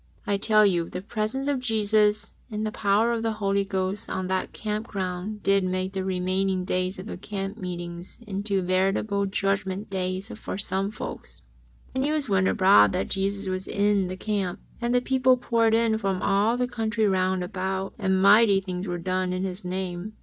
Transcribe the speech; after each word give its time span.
I 0.25 0.37
tell 0.37 0.65
you 0.65 0.89
the 0.89 1.03
presence 1.03 1.45
of 1.45 1.59
Jesus 1.59 2.33
in 2.49 2.63
the 2.63 2.71
power 2.71 3.11
of 3.11 3.21
the 3.21 3.33
Holy 3.33 3.63
Ghost 3.63 4.09
on 4.09 4.25
that 4.29 4.51
camp 4.51 4.87
ground 4.87 5.43
did 5.43 5.63
make 5.63 5.93
the 5.93 6.03
remaining 6.03 6.65
days 6.65 6.97
of 6.97 7.05
the 7.05 7.19
camp 7.19 7.59
meeting 7.59 8.03
into 8.25 8.63
veritable 8.63 9.27
Judgment 9.27 9.91
Days 9.91 10.29
for 10.29 10.57
some 10.57 10.89
folks. 10.89 11.43
Then 11.93 12.01
the 12.01 12.09
news 12.09 12.27
went 12.27 12.47
abroad 12.47 12.93
that 12.93 13.09
Jesus 13.11 13.47
was 13.47 13.67
in 13.67 14.07
the 14.07 14.17
camp, 14.17 14.59
and 14.81 14.95
the 14.95 15.01
people 15.01 15.37
poured 15.37 15.75
in 15.75 15.99
from 15.99 16.19
all 16.23 16.57
the 16.57 16.67
country 16.67 17.05
round 17.05 17.43
about, 17.43 17.93
and 17.99 18.19
mighty 18.23 18.59
things 18.59 18.87
were 18.87 18.97
done 18.97 19.31
in 19.31 19.43
His 19.43 19.63
name. 19.63 20.13